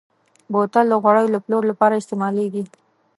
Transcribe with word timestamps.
بوتل 0.51 0.85
د 0.89 0.93
غوړیو 1.03 1.33
د 1.33 1.35
پلور 1.45 1.63
لپاره 1.71 1.99
استعمالېږي. 2.01 2.63